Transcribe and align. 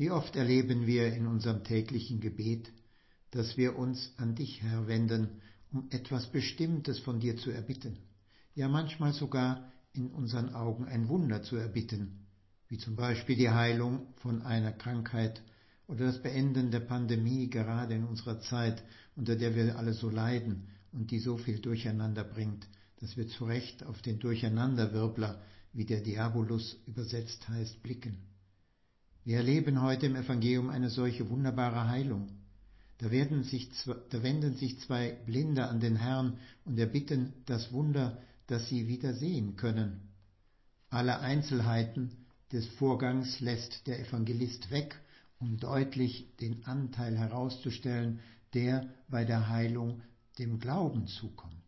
Wie 0.00 0.10
oft 0.10 0.34
erleben 0.34 0.86
wir 0.86 1.12
in 1.12 1.26
unserem 1.26 1.62
täglichen 1.62 2.20
Gebet, 2.20 2.72
dass 3.32 3.58
wir 3.58 3.76
uns 3.76 4.14
an 4.16 4.34
dich, 4.34 4.62
Herr, 4.62 4.86
wenden, 4.86 5.28
um 5.72 5.88
etwas 5.90 6.32
Bestimmtes 6.32 6.98
von 7.00 7.20
dir 7.20 7.36
zu 7.36 7.50
erbitten, 7.50 7.98
ja 8.54 8.66
manchmal 8.66 9.12
sogar 9.12 9.70
in 9.92 10.08
unseren 10.08 10.54
Augen 10.54 10.86
ein 10.86 11.10
Wunder 11.10 11.42
zu 11.42 11.56
erbitten, 11.56 12.26
wie 12.68 12.78
zum 12.78 12.96
Beispiel 12.96 13.36
die 13.36 13.50
Heilung 13.50 14.06
von 14.22 14.40
einer 14.40 14.72
Krankheit 14.72 15.42
oder 15.86 16.06
das 16.06 16.22
Beenden 16.22 16.70
der 16.70 16.80
Pandemie 16.80 17.50
gerade 17.50 17.92
in 17.92 18.04
unserer 18.04 18.40
Zeit, 18.40 18.82
unter 19.16 19.36
der 19.36 19.54
wir 19.54 19.76
alle 19.76 19.92
so 19.92 20.08
leiden 20.08 20.68
und 20.92 21.10
die 21.10 21.18
so 21.18 21.36
viel 21.36 21.58
Durcheinander 21.58 22.24
bringt, 22.24 22.66
dass 23.00 23.18
wir 23.18 23.28
zu 23.28 23.44
Recht 23.44 23.84
auf 23.84 24.00
den 24.00 24.18
Durcheinanderwirbler, 24.18 25.42
wie 25.74 25.84
der 25.84 26.00
Diabolus 26.00 26.78
übersetzt 26.86 27.46
heißt, 27.50 27.82
blicken. 27.82 28.29
Wir 29.24 29.36
erleben 29.36 29.82
heute 29.82 30.06
im 30.06 30.16
Evangelium 30.16 30.70
eine 30.70 30.88
solche 30.88 31.28
wunderbare 31.28 31.88
Heilung. 31.88 32.28
Da, 32.98 33.10
werden 33.10 33.44
sich, 33.44 33.70
da 34.10 34.22
wenden 34.22 34.56
sich 34.56 34.80
zwei 34.80 35.12
Blinde 35.26 35.68
an 35.68 35.80
den 35.80 35.96
Herrn 35.96 36.38
und 36.64 36.78
erbitten 36.78 37.32
das 37.46 37.72
Wunder, 37.72 38.18
dass 38.46 38.68
sie 38.68 38.88
wieder 38.88 39.14
sehen 39.14 39.56
können. 39.56 40.08
Alle 40.88 41.20
Einzelheiten 41.20 42.10
des 42.52 42.66
Vorgangs 42.66 43.40
lässt 43.40 43.86
der 43.86 44.00
Evangelist 44.00 44.70
weg, 44.70 44.98
um 45.38 45.58
deutlich 45.58 46.34
den 46.40 46.64
Anteil 46.64 47.16
herauszustellen, 47.16 48.20
der 48.54 48.88
bei 49.08 49.24
der 49.24 49.48
Heilung 49.48 50.02
dem 50.38 50.58
Glauben 50.58 51.06
zukommt. 51.06 51.59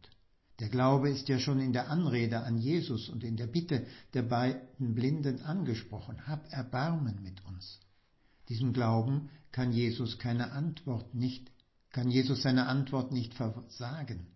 Der 0.62 0.68
Glaube 0.68 1.10
ist 1.10 1.28
ja 1.28 1.40
schon 1.40 1.58
in 1.58 1.72
der 1.72 1.90
Anrede 1.90 2.44
an 2.44 2.56
Jesus 2.56 3.08
und 3.08 3.24
in 3.24 3.36
der 3.36 3.48
Bitte 3.48 3.84
der 4.14 4.22
beiden 4.22 4.94
Blinden 4.94 5.42
angesprochen. 5.42 6.24
Hab 6.28 6.52
Erbarmen 6.52 7.20
mit 7.20 7.44
uns. 7.46 7.80
Diesem 8.48 8.72
Glauben 8.72 9.28
kann 9.50 9.72
Jesus 9.72 10.20
keine 10.20 10.52
Antwort 10.52 11.16
nicht, 11.16 11.50
kann 11.90 12.12
Jesus 12.12 12.42
seine 12.42 12.68
Antwort 12.68 13.10
nicht 13.10 13.34
versagen. 13.34 14.28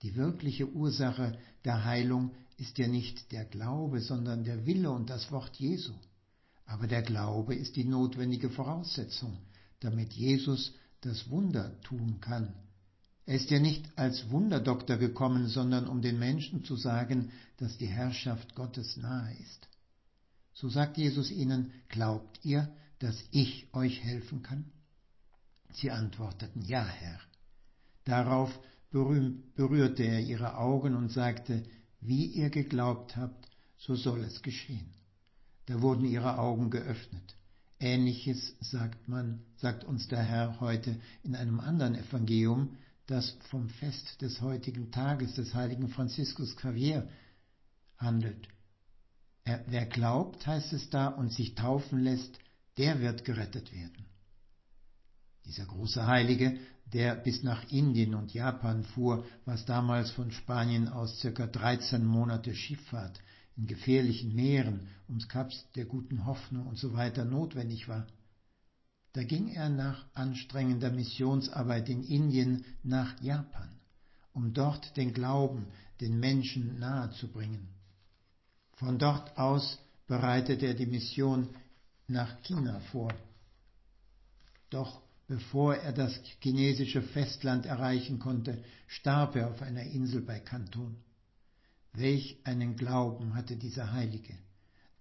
Die 0.00 0.16
wirkliche 0.16 0.66
Ursache 0.66 1.38
der 1.66 1.84
Heilung 1.84 2.30
ist 2.56 2.78
ja 2.78 2.88
nicht 2.88 3.30
der 3.30 3.44
Glaube, 3.44 4.00
sondern 4.00 4.44
der 4.44 4.64
Wille 4.64 4.90
und 4.90 5.10
das 5.10 5.30
Wort 5.30 5.56
Jesu. 5.56 5.92
Aber 6.64 6.86
der 6.86 7.02
Glaube 7.02 7.54
ist 7.54 7.76
die 7.76 7.84
notwendige 7.84 8.48
Voraussetzung, 8.48 9.36
damit 9.80 10.14
Jesus 10.14 10.72
das 11.02 11.28
Wunder 11.28 11.78
tun 11.82 12.18
kann, 12.22 12.54
er 13.30 13.36
ist 13.36 13.50
ja 13.52 13.60
nicht 13.60 13.96
als 13.96 14.28
Wunderdoktor 14.30 14.96
gekommen, 14.96 15.46
sondern 15.46 15.86
um 15.86 16.02
den 16.02 16.18
Menschen 16.18 16.64
zu 16.64 16.74
sagen, 16.74 17.30
dass 17.58 17.78
die 17.78 17.86
Herrschaft 17.86 18.56
Gottes 18.56 18.96
nahe 18.96 19.32
ist. 19.34 19.68
So 20.52 20.68
sagt 20.68 20.98
Jesus 20.98 21.30
ihnen, 21.30 21.70
glaubt 21.88 22.44
ihr, 22.44 22.74
dass 22.98 23.22
ich 23.30 23.72
euch 23.72 24.02
helfen 24.02 24.42
kann? 24.42 24.64
Sie 25.72 25.92
antworteten, 25.92 26.62
ja, 26.62 26.84
Herr. 26.84 27.20
Darauf 28.02 28.58
berührte 28.90 30.02
er 30.02 30.18
ihre 30.18 30.56
Augen 30.56 30.96
und 30.96 31.12
sagte, 31.12 31.62
wie 32.00 32.26
ihr 32.26 32.50
geglaubt 32.50 33.16
habt, 33.16 33.48
so 33.78 33.94
soll 33.94 34.24
es 34.24 34.42
geschehen. 34.42 34.92
Da 35.66 35.80
wurden 35.80 36.04
ihre 36.04 36.36
Augen 36.40 36.68
geöffnet. 36.68 37.36
Ähnliches 37.78 38.56
sagt 38.58 39.06
man, 39.06 39.44
sagt 39.56 39.84
uns 39.84 40.08
der 40.08 40.24
Herr 40.24 40.58
heute 40.58 40.96
in 41.22 41.36
einem 41.36 41.60
anderen 41.60 41.94
Evangelium, 41.94 42.76
das 43.10 43.36
vom 43.50 43.68
Fest 43.68 44.22
des 44.22 44.40
heutigen 44.40 44.92
Tages 44.92 45.34
des 45.34 45.52
heiligen 45.54 45.88
Franziskus 45.88 46.54
Xavier 46.54 47.08
handelt. 47.96 48.48
Er, 49.44 49.64
wer 49.66 49.86
glaubt, 49.86 50.46
heißt 50.46 50.72
es 50.72 50.90
da, 50.90 51.08
und 51.08 51.32
sich 51.32 51.56
taufen 51.56 52.00
lässt, 52.00 52.38
der 52.78 53.00
wird 53.00 53.24
gerettet 53.24 53.72
werden. 53.72 54.06
Dieser 55.44 55.66
große 55.66 56.06
Heilige, 56.06 56.58
der 56.92 57.16
bis 57.16 57.42
nach 57.42 57.68
Indien 57.70 58.14
und 58.14 58.32
Japan 58.32 58.84
fuhr, 58.84 59.24
was 59.44 59.64
damals 59.64 60.10
von 60.12 60.30
Spanien 60.30 60.88
aus 60.88 61.18
circa 61.18 61.46
13 61.46 62.04
Monate 62.04 62.54
Schifffahrt 62.54 63.20
in 63.56 63.66
gefährlichen 63.66 64.34
Meeren 64.34 64.88
ums 65.08 65.28
Kap 65.28 65.50
der 65.74 65.84
guten 65.84 66.26
Hoffnung 66.26 66.68
und 66.68 66.78
so 66.78 66.90
notwendig 66.90 67.88
war, 67.88 68.06
da 69.12 69.24
ging 69.24 69.48
er 69.48 69.68
nach 69.68 70.06
anstrengender 70.14 70.90
Missionsarbeit 70.90 71.88
in 71.88 72.04
Indien 72.04 72.64
nach 72.82 73.20
Japan, 73.20 73.68
um 74.32 74.52
dort 74.52 74.96
den 74.96 75.12
Glauben 75.12 75.66
den 76.00 76.18
Menschen 76.20 76.78
nahe 76.78 77.10
zu 77.12 77.28
bringen. 77.28 77.68
Von 78.74 78.98
dort 78.98 79.36
aus 79.36 79.78
bereitete 80.06 80.66
er 80.66 80.74
die 80.74 80.86
Mission 80.86 81.48
nach 82.06 82.42
China 82.42 82.80
vor. 82.92 83.12
Doch 84.70 85.02
bevor 85.26 85.74
er 85.74 85.92
das 85.92 86.18
chinesische 86.40 87.02
Festland 87.02 87.66
erreichen 87.66 88.18
konnte, 88.18 88.62
starb 88.86 89.36
er 89.36 89.50
auf 89.50 89.62
einer 89.62 89.82
Insel 89.82 90.22
bei 90.22 90.40
Kanton. 90.40 90.96
Welch 91.92 92.38
einen 92.44 92.76
Glauben 92.76 93.34
hatte 93.34 93.56
dieser 93.56 93.92
Heilige, 93.92 94.34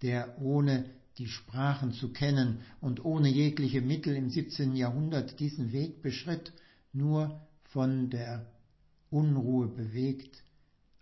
der 0.02 0.40
ohne 0.42 0.90
die 1.20 1.28
Sprachen 1.28 1.92
zu 1.92 2.12
kennen 2.12 2.62
und 2.80 3.04
ohne 3.04 3.28
jegliche 3.28 3.82
Mittel 3.82 4.16
im 4.16 4.30
17. 4.30 4.76
Jahrhundert 4.76 5.40
diesen 5.40 5.74
Weg 5.74 6.02
beschritt, 6.02 6.54
nur 6.94 7.42
von 7.66 8.10
der 8.10 8.50
Unruhe 9.10 9.68
bewegt, 9.68 10.44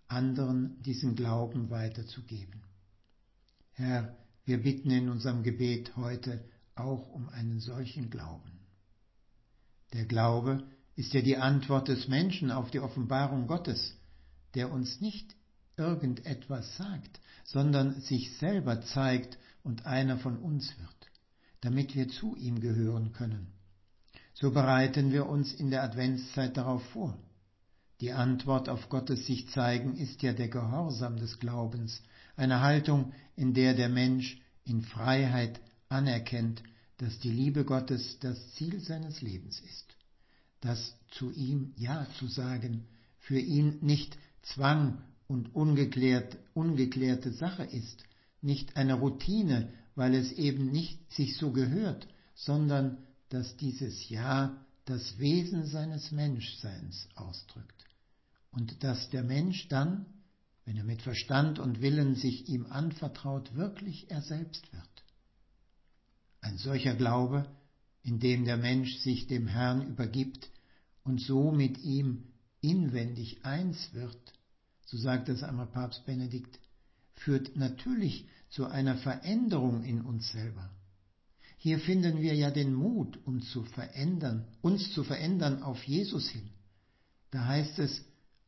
anderen 0.08 0.82
diesen 0.82 1.14
Glauben 1.14 1.70
weiterzugeben. 1.70 2.62
Herr, 3.72 4.16
wir 4.44 4.62
bitten 4.62 4.90
in 4.90 5.08
unserem 5.08 5.42
Gebet 5.42 5.96
heute 5.96 6.44
auch 6.74 7.08
um 7.10 7.28
einen 7.28 7.60
solchen 7.60 8.10
Glauben. 8.10 8.50
Der 9.92 10.04
Glaube 10.04 10.64
ist 10.96 11.12
ja 11.14 11.20
die 11.20 11.36
Antwort 11.36 11.88
des 11.88 12.08
Menschen 12.08 12.50
auf 12.50 12.70
die 12.70 12.80
Offenbarung 12.80 13.46
Gottes, 13.46 13.94
der 14.54 14.72
uns 14.72 15.00
nicht 15.00 15.36
irgendetwas 15.76 16.76
sagt, 16.76 17.20
sondern 17.44 18.00
sich 18.00 18.36
selber 18.38 18.82
zeigt 18.82 19.38
und 19.62 19.86
einer 19.86 20.18
von 20.18 20.38
uns 20.38 20.72
wird, 20.78 21.10
damit 21.60 21.94
wir 21.94 22.08
zu 22.08 22.36
ihm 22.36 22.60
gehören 22.60 23.12
können. 23.12 23.52
So 24.34 24.50
bereiten 24.50 25.12
wir 25.12 25.26
uns 25.26 25.52
in 25.52 25.70
der 25.70 25.82
Adventszeit 25.82 26.56
darauf 26.56 26.84
vor. 26.90 27.18
Die 28.00 28.12
Antwort 28.12 28.68
auf 28.68 28.88
Gottes 28.88 29.26
sich 29.26 29.48
zeigen 29.48 29.96
ist 29.96 30.22
ja 30.22 30.32
der 30.32 30.48
Gehorsam 30.48 31.16
des 31.16 31.40
Glaubens, 31.40 32.00
eine 32.36 32.60
Haltung, 32.60 33.12
in 33.34 33.54
der 33.54 33.74
der 33.74 33.88
Mensch 33.88 34.40
in 34.64 34.82
Freiheit 34.82 35.60
anerkennt, 35.88 36.62
dass 36.98 37.18
die 37.18 37.30
Liebe 37.30 37.64
Gottes 37.64 38.18
das 38.20 38.54
Ziel 38.54 38.80
seines 38.80 39.20
Lebens 39.22 39.60
ist, 39.60 39.96
dass 40.60 40.94
zu 41.10 41.32
ihm 41.32 41.72
Ja 41.76 42.06
zu 42.18 42.28
sagen 42.28 42.86
für 43.18 43.38
ihn 43.38 43.78
nicht 43.80 44.16
Zwang 44.42 45.02
und 45.26 45.54
ungeklärt, 45.54 46.36
ungeklärte 46.54 47.32
Sache 47.32 47.64
ist, 47.64 48.04
nicht 48.40 48.76
eine 48.76 48.94
Routine, 48.94 49.72
weil 49.94 50.14
es 50.14 50.32
eben 50.32 50.70
nicht 50.70 51.12
sich 51.12 51.36
so 51.36 51.52
gehört, 51.52 52.06
sondern 52.34 52.98
dass 53.30 53.56
dieses 53.56 54.08
Ja 54.08 54.64
das 54.84 55.18
Wesen 55.18 55.66
seines 55.66 56.12
Menschseins 56.12 57.08
ausdrückt 57.14 57.84
und 58.52 58.82
dass 58.82 59.10
der 59.10 59.22
Mensch 59.22 59.68
dann, 59.68 60.06
wenn 60.64 60.76
er 60.76 60.84
mit 60.84 61.02
Verstand 61.02 61.58
und 61.58 61.80
Willen 61.80 62.14
sich 62.14 62.48
ihm 62.48 62.66
anvertraut, 62.66 63.54
wirklich 63.54 64.10
er 64.10 64.22
selbst 64.22 64.72
wird. 64.72 64.88
Ein 66.40 66.58
solcher 66.58 66.94
Glaube, 66.94 67.46
in 68.02 68.20
dem 68.20 68.44
der 68.44 68.56
Mensch 68.56 68.96
sich 68.98 69.26
dem 69.26 69.46
Herrn 69.46 69.86
übergibt 69.86 70.48
und 71.04 71.20
so 71.20 71.50
mit 71.50 71.78
ihm 71.78 72.24
inwendig 72.60 73.44
eins 73.44 73.92
wird, 73.92 74.18
so 74.86 74.96
sagt 74.96 75.28
es 75.28 75.42
einmal 75.42 75.66
Papst 75.66 76.06
Benedikt, 76.06 76.58
führt 77.20 77.56
natürlich 77.56 78.26
zu 78.50 78.66
einer 78.66 78.96
Veränderung 78.96 79.84
in 79.84 80.00
uns 80.00 80.30
selber. 80.30 80.70
Hier 81.58 81.78
finden 81.80 82.20
wir 82.20 82.34
ja 82.34 82.50
den 82.50 82.72
Mut, 82.72 83.18
uns 83.26 83.50
zu 83.50 83.64
verändern, 83.64 84.46
uns 84.62 84.92
zu 84.92 85.02
verändern 85.02 85.62
auf 85.62 85.82
Jesus 85.84 86.28
hin. 86.28 86.50
Da 87.30 87.46
heißt 87.46 87.78
es, 87.80 88.04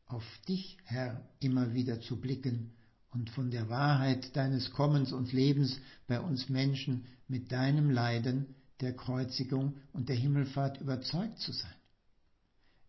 auf 0.07 0.23
dich, 0.47 0.77
Herr, 0.85 1.21
immer 1.39 1.73
wieder 1.73 2.01
zu 2.01 2.19
blicken 2.19 2.71
und 3.11 3.29
von 3.29 3.51
der 3.51 3.69
Wahrheit 3.69 4.35
deines 4.35 4.71
Kommens 4.71 5.11
und 5.11 5.31
Lebens 5.31 5.79
bei 6.07 6.19
uns 6.19 6.49
Menschen 6.49 7.05
mit 7.27 7.51
deinem 7.51 7.89
Leiden 7.89 8.55
der 8.81 8.93
Kreuzigung 8.93 9.75
und 9.93 10.09
der 10.09 10.15
Himmelfahrt 10.15 10.81
überzeugt 10.81 11.39
zu 11.39 11.51
sein. 11.51 11.80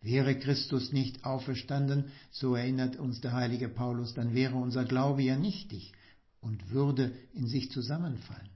Wäre 0.03 0.37
Christus 0.37 0.91
nicht 0.91 1.23
auferstanden, 1.23 2.11
so 2.29 2.55
erinnert 2.55 2.97
uns 2.97 3.21
der 3.21 3.31
heilige 3.31 3.69
Paulus, 3.69 4.13
dann 4.13 4.35
wäre 4.35 4.55
unser 4.55 4.83
Glaube 4.83 5.23
ja 5.23 5.37
nichtig 5.37 5.93
und 6.41 6.71
würde 6.71 7.15
in 7.33 7.47
sich 7.47 7.71
zusammenfallen. 7.71 8.49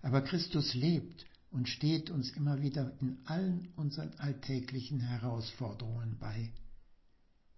Aber 0.00 0.22
Christus 0.22 0.72
lebt 0.72 1.26
und 1.50 1.68
steht 1.68 2.08
uns 2.08 2.30
immer 2.30 2.62
wieder 2.62 2.90
in 3.00 3.18
allen 3.26 3.68
unseren 3.76 4.14
alltäglichen 4.16 5.00
Herausforderungen 5.00 6.16
bei. 6.18 6.50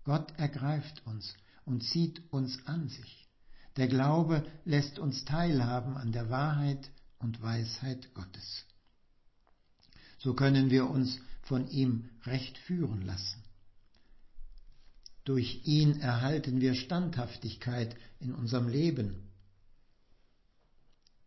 Gott 0.02 0.36
ergreift 0.38 1.06
uns 1.06 1.32
und 1.64 1.84
zieht 1.84 2.20
uns 2.32 2.66
an 2.66 2.88
sich. 2.88 3.28
Der 3.76 3.86
Glaube 3.86 4.44
lässt 4.64 4.98
uns 4.98 5.24
teilhaben 5.24 5.96
an 5.96 6.10
der 6.10 6.30
Wahrheit 6.30 6.90
und 7.20 7.40
Weisheit 7.42 8.12
Gottes. 8.12 8.64
So 10.18 10.34
können 10.34 10.70
wir 10.70 10.90
uns 10.90 11.20
von 11.46 11.68
ihm 11.68 12.08
recht 12.24 12.58
führen 12.58 13.02
lassen. 13.02 13.42
Durch 15.24 15.62
ihn 15.64 16.00
erhalten 16.00 16.60
wir 16.60 16.74
Standhaftigkeit 16.74 17.96
in 18.20 18.32
unserem 18.32 18.68
Leben. 18.68 19.28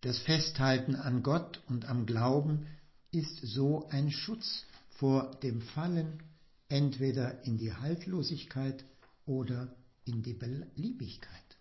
Das 0.01 0.19
Festhalten 0.19 0.95
an 0.95 1.24
Gott 1.24 1.62
und 1.68 1.86
am 1.86 2.06
Glauben 2.06 2.68
ist 3.12 3.42
so 3.42 3.88
ein 3.89 4.12
Schutz 4.12 4.66
vor 4.92 5.36
dem 5.44 5.62
Fallen 5.62 6.24
entweder 6.69 7.44
in 7.44 7.57
die 7.57 7.74
Haltlosigkeit 7.74 8.86
oder 9.25 9.74
in 10.06 10.24
die 10.24 10.33
Beliebigkeit. 10.33 11.57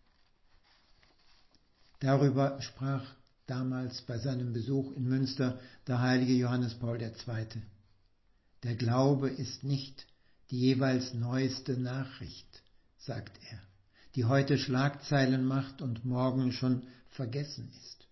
Darüber 2.00 2.60
sprach 2.62 3.04
damals 3.46 4.02
bei 4.02 4.18
seinem 4.18 4.52
Besuch 4.52 4.92
in 4.92 5.08
Münster 5.08 5.58
der 5.86 6.00
heilige 6.00 6.34
Johannes 6.34 6.74
Paul 6.74 7.00
II. 7.02 7.12
Der 8.64 8.74
Glaube 8.74 9.28
ist 9.28 9.62
nicht 9.62 10.06
die 10.50 10.58
jeweils 10.58 11.14
neueste 11.14 11.78
Nachricht, 11.78 12.62
sagt 12.96 13.38
er, 13.50 13.60
die 14.16 14.24
heute 14.24 14.58
Schlagzeilen 14.58 15.44
macht 15.44 15.80
und 15.80 16.04
morgen 16.04 16.50
schon 16.50 16.82
vergessen 17.10 17.70
ist. 17.70 18.06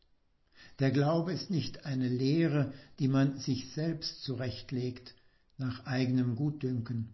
Der 0.78 0.90
Glaube 0.90 1.32
ist 1.32 1.50
nicht 1.50 1.84
eine 1.84 2.08
Lehre, 2.08 2.72
die 2.98 3.08
man 3.08 3.38
sich 3.38 3.72
selbst 3.72 4.22
zurechtlegt 4.22 5.14
nach 5.58 5.86
eigenem 5.86 6.36
Gutdünken 6.36 7.08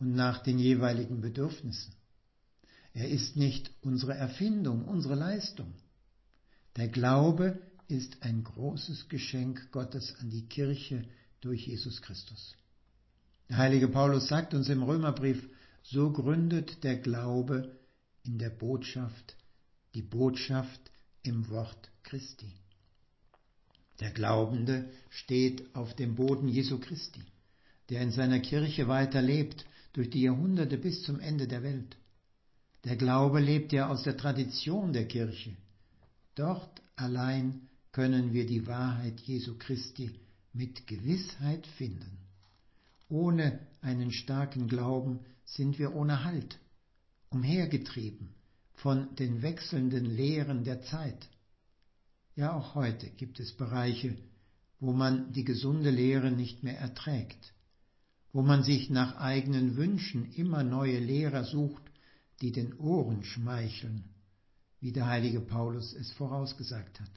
und 0.00 0.14
nach 0.14 0.42
den 0.42 0.58
jeweiligen 0.58 1.20
Bedürfnissen. 1.20 1.94
Er 2.94 3.08
ist 3.08 3.36
nicht 3.36 3.70
unsere 3.82 4.14
Erfindung, 4.14 4.86
unsere 4.86 5.14
Leistung. 5.14 5.72
Der 6.76 6.88
Glaube 6.88 7.60
ist 7.86 8.22
ein 8.22 8.42
großes 8.42 9.08
Geschenk 9.08 9.70
Gottes 9.70 10.16
an 10.20 10.30
die 10.30 10.46
Kirche 10.48 11.04
durch 11.40 11.66
Jesus 11.66 12.00
Christus. 12.02 12.56
Der 13.48 13.58
heilige 13.58 13.88
Paulus 13.88 14.28
sagt 14.28 14.54
uns 14.54 14.68
im 14.68 14.82
Römerbrief, 14.82 15.48
so 15.82 16.10
gründet 16.10 16.84
der 16.84 16.96
Glaube 16.96 17.76
in 18.22 18.38
der 18.38 18.50
Botschaft, 18.50 19.36
die 19.94 20.02
Botschaft 20.02 20.80
im 21.22 21.48
Wort 21.50 21.90
Christi. 22.02 22.52
Der 24.00 24.10
Glaubende 24.10 24.90
steht 25.10 25.74
auf 25.74 25.94
dem 25.94 26.14
Boden 26.14 26.48
Jesu 26.48 26.78
Christi, 26.78 27.22
der 27.88 28.02
in 28.02 28.10
seiner 28.10 28.40
Kirche 28.40 28.88
weiterlebt 28.88 29.64
durch 29.92 30.10
die 30.10 30.22
Jahrhunderte 30.22 30.78
bis 30.78 31.02
zum 31.02 31.20
Ende 31.20 31.46
der 31.46 31.62
Welt. 31.62 31.96
Der 32.84 32.96
Glaube 32.96 33.40
lebt 33.40 33.72
ja 33.72 33.88
aus 33.88 34.02
der 34.02 34.16
Tradition 34.16 34.92
der 34.92 35.06
Kirche. 35.06 35.56
Dort 36.34 36.82
allein 36.96 37.68
können 37.92 38.32
wir 38.32 38.46
die 38.46 38.66
Wahrheit 38.66 39.20
Jesu 39.20 39.56
Christi 39.58 40.18
mit 40.52 40.86
Gewissheit 40.86 41.66
finden. 41.66 42.21
Ohne 43.12 43.60
einen 43.82 44.10
starken 44.10 44.68
Glauben 44.68 45.20
sind 45.44 45.78
wir 45.78 45.94
ohne 45.94 46.24
Halt, 46.24 46.58
umhergetrieben 47.28 48.30
von 48.72 49.14
den 49.16 49.42
wechselnden 49.42 50.06
Lehren 50.06 50.64
der 50.64 50.80
Zeit. 50.80 51.28
Ja, 52.36 52.54
auch 52.54 52.74
heute 52.74 53.10
gibt 53.10 53.38
es 53.38 53.52
Bereiche, 53.52 54.16
wo 54.80 54.94
man 54.94 55.30
die 55.34 55.44
gesunde 55.44 55.90
Lehre 55.90 56.30
nicht 56.30 56.62
mehr 56.62 56.78
erträgt, 56.78 57.52
wo 58.32 58.40
man 58.40 58.62
sich 58.62 58.88
nach 58.88 59.16
eigenen 59.16 59.76
Wünschen 59.76 60.32
immer 60.32 60.64
neue 60.64 60.98
Lehrer 60.98 61.44
sucht, 61.44 61.82
die 62.40 62.50
den 62.50 62.72
Ohren 62.78 63.24
schmeicheln, 63.24 64.04
wie 64.80 64.90
der 64.90 65.04
heilige 65.04 65.40
Paulus 65.40 65.92
es 65.92 66.10
vorausgesagt 66.12 66.98
hat. 66.98 67.10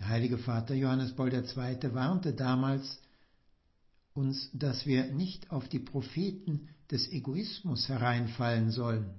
Der 0.00 0.08
heilige 0.08 0.38
Vater 0.38 0.74
Johannes 0.74 1.14
Paul 1.14 1.32
II. 1.32 1.94
warnte 1.94 2.32
damals 2.32 2.98
uns, 4.18 4.50
dass 4.52 4.84
wir 4.84 5.12
nicht 5.12 5.50
auf 5.52 5.68
die 5.68 5.78
Propheten 5.78 6.68
des 6.90 7.08
Egoismus 7.12 7.88
hereinfallen 7.88 8.72
sollen, 8.72 9.14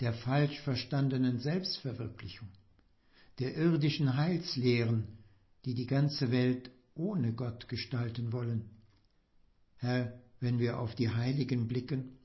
der 0.00 0.12
falsch 0.12 0.60
verstandenen 0.60 1.40
Selbstverwirklichung, 1.40 2.48
der 3.40 3.56
irdischen 3.56 4.16
Heilslehren, 4.16 5.08
die 5.64 5.74
die 5.74 5.86
ganze 5.86 6.30
Welt 6.30 6.70
ohne 6.94 7.32
Gott 7.32 7.68
gestalten 7.68 8.32
wollen. 8.32 8.70
Herr, 9.78 10.12
wenn 10.38 10.60
wir 10.60 10.78
auf 10.78 10.94
die 10.94 11.10
Heiligen 11.10 11.66
blicken 11.66 12.16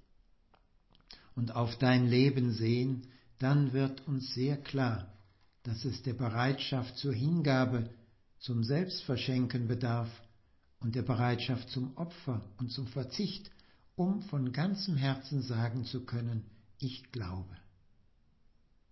und 1.36 1.56
auf 1.56 1.80
dein 1.80 2.08
Leben 2.08 2.52
sehen, 2.52 3.08
dann 3.40 3.74
wird 3.74 4.08
uns 4.08 4.36
sehr 4.36 4.58
klar, 4.58 5.12
dass 5.64 5.84
es 5.84 6.04
der 6.04 6.14
Bereitschaft 6.14 6.96
zur 6.98 7.14
Hingabe, 7.14 7.90
zum 8.40 8.64
Selbstverschenken 8.64 9.68
bedarf 9.68 10.10
und 10.84 10.96
der 10.96 11.02
Bereitschaft 11.02 11.70
zum 11.70 11.96
Opfer 11.96 12.44
und 12.58 12.72
zum 12.72 12.88
Verzicht, 12.88 13.50
um 13.96 14.22
von 14.24 14.52
ganzem 14.52 14.98
Herzen 14.98 15.42
sagen 15.42 15.86
zu 15.86 16.06
können, 16.06 16.46
ich 16.78 17.12
glaube. 17.12 17.56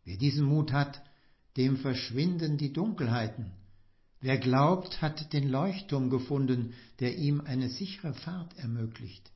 Wer 0.06 0.18
diesen 0.18 0.46
Mut 0.46 0.72
hat, 0.72 1.02
dem 1.58 1.78
verschwinden 1.78 2.58
die 2.58 2.72
Dunkelheiten. 2.72 3.52
Wer 4.22 4.38
glaubt, 4.38 5.02
hat 5.02 5.34
den 5.34 5.50
Leuchtturm 5.50 6.10
gefunden, 6.10 6.74
der 7.00 7.18
ihm 7.18 7.42
eine 7.42 7.70
sichere 7.70 8.14
Fahrt 8.14 8.58
ermöglicht. 8.58 9.30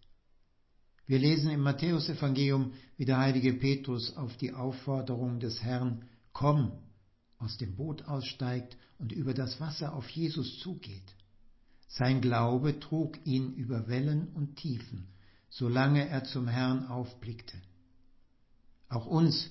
Wir 1.07 1.19
lesen 1.19 1.51
im 1.51 1.61
Matthäusevangelium, 1.61 2.73
wie 2.97 3.05
der 3.05 3.17
heilige 3.17 3.53
Petrus 3.53 4.15
auf 4.15 4.37
die 4.37 4.53
Aufforderung 4.53 5.39
des 5.39 5.61
Herrn 5.61 6.05
Komm 6.31 6.71
aus 7.37 7.57
dem 7.57 7.75
Boot 7.75 8.03
aussteigt 8.03 8.77
und 8.97 9.11
über 9.11 9.33
das 9.33 9.59
Wasser 9.59 9.93
auf 9.93 10.09
Jesus 10.09 10.59
zugeht. 10.59 11.15
Sein 11.87 12.21
Glaube 12.21 12.79
trug 12.79 13.17
ihn 13.25 13.53
über 13.53 13.87
Wellen 13.87 14.29
und 14.33 14.55
Tiefen, 14.57 15.07
solange 15.49 16.07
er 16.07 16.23
zum 16.25 16.47
Herrn 16.47 16.87
aufblickte. 16.87 17.57
Auch 18.89 19.05
uns 19.05 19.49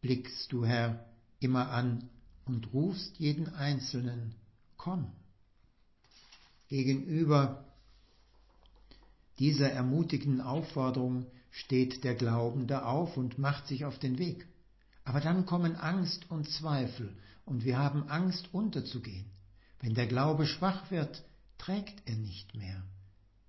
blickst 0.00 0.52
du, 0.52 0.64
Herr, 0.64 1.04
immer 1.40 1.70
an 1.70 2.08
und 2.44 2.72
rufst 2.72 3.18
jeden 3.18 3.54
Einzelnen, 3.54 4.34
komm. 4.76 5.12
Gegenüber 6.68 7.64
dieser 9.38 9.70
ermutigenden 9.70 10.40
Aufforderung 10.40 11.26
steht 11.50 12.04
der 12.04 12.14
Glaubende 12.14 12.84
auf 12.84 13.16
und 13.16 13.38
macht 13.38 13.66
sich 13.66 13.84
auf 13.84 13.98
den 13.98 14.18
Weg. 14.18 14.46
Aber 15.04 15.20
dann 15.20 15.46
kommen 15.46 15.76
Angst 15.76 16.30
und 16.30 16.48
Zweifel 16.48 17.14
und 17.44 17.64
wir 17.64 17.78
haben 17.78 18.08
Angst 18.08 18.52
unterzugehen. 18.52 19.26
Wenn 19.80 19.94
der 19.94 20.06
Glaube 20.06 20.46
schwach 20.46 20.90
wird, 20.90 21.24
trägt 21.62 22.02
er 22.08 22.16
nicht 22.16 22.56
mehr. 22.56 22.82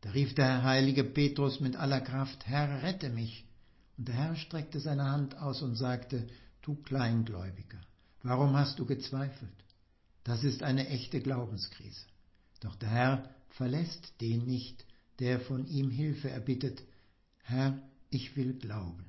Da 0.02 0.12
rief 0.12 0.36
der 0.36 0.64
heilige 0.64 1.04
Petrus 1.04 1.60
mit 1.60 1.76
aller 1.76 2.02
Kraft, 2.02 2.46
Herr, 2.46 2.84
rette 2.84 3.10
mich. 3.10 3.44
Und 3.98 4.08
der 4.08 4.16
Herr 4.16 4.36
streckte 4.36 4.80
seine 4.80 5.06
Hand 5.06 5.38
aus 5.38 5.64
und 5.64 5.76
sagte, 5.76 6.28
du 6.62 6.76
Kleingläubiger, 6.76 7.82
warum 8.22 8.56
hast 8.56 8.78
du 8.78 8.86
gezweifelt? 8.86 9.52
Das 10.24 10.44
ist 10.44 10.62
eine 10.62 10.88
echte 10.90 11.22
Glaubenskrise. 11.22 12.02
Doch 12.60 12.76
der 12.76 12.90
Herr 12.90 13.30
verlässt 13.50 14.14
den 14.22 14.46
nicht, 14.46 14.86
der 15.20 15.40
von 15.40 15.66
ihm 15.68 15.90
Hilfe 15.90 16.30
erbittet. 16.30 16.84
Herr, 17.44 17.82
ich 18.12 18.36
will 18.36 18.54
glauben. 18.54 19.06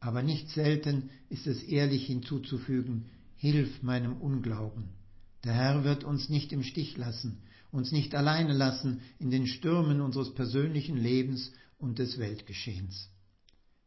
Aber 0.00 0.22
nicht 0.22 0.48
selten 0.50 1.10
ist 1.28 1.46
es 1.46 1.62
ehrlich 1.62 2.06
hinzuzufügen, 2.06 3.06
Hilf 3.36 3.82
meinem 3.82 4.20
Unglauben. 4.20 5.01
Der 5.44 5.54
Herr 5.54 5.84
wird 5.84 6.04
uns 6.04 6.28
nicht 6.28 6.52
im 6.52 6.62
Stich 6.62 6.96
lassen, 6.96 7.42
uns 7.72 7.90
nicht 7.90 8.14
alleine 8.14 8.52
lassen 8.52 9.00
in 9.18 9.30
den 9.30 9.46
Stürmen 9.46 10.00
unseres 10.00 10.34
persönlichen 10.34 10.96
Lebens 10.96 11.52
und 11.78 11.98
des 11.98 12.18
Weltgeschehens. 12.18 13.08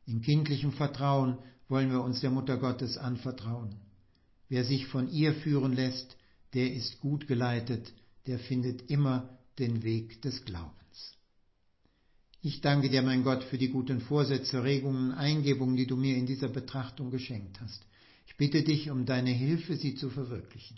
In 0.06 0.22
kindlichem 0.22 0.74
Vertrauen 0.74 1.38
wollen 1.70 1.92
wir 1.92 2.02
uns 2.02 2.22
der 2.22 2.32
Mutter 2.32 2.58
Gottes 2.58 2.98
anvertrauen. 2.98 3.76
Wer 4.50 4.64
sich 4.64 4.86
von 4.88 5.10
ihr 5.10 5.34
führen 5.34 5.74
lässt, 5.74 6.18
der 6.54 6.74
ist 6.74 7.00
gut 7.00 7.28
geleitet, 7.28 7.92
der 8.28 8.40
findet 8.40 8.90
immer 8.90 9.38
den 9.58 9.84
Weg 9.84 10.22
des 10.22 10.46
Glaubens. 10.46 10.76
Ich 12.42 12.62
danke 12.62 12.90
dir, 12.90 13.02
mein 13.02 13.24
Gott, 13.24 13.44
für 13.44 13.58
die 13.58 13.70
guten 13.70 14.02
Vorsätze, 14.02 14.64
Regungen, 14.64 15.12
Eingebungen, 15.14 15.76
die 15.76 15.88
du 15.88 15.96
mir 15.96 16.16
in 16.16 16.28
dieser 16.28 16.50
Betrachtung 16.50 17.10
geschenkt 17.10 17.60
hast. 17.60 17.84
Ich 18.28 18.36
bitte 18.36 18.62
dich 18.62 18.92
um 18.92 19.06
deine 19.06 19.32
Hilfe, 19.32 19.76
sie 19.76 19.96
zu 19.96 20.10
verwirklichen. 20.10 20.78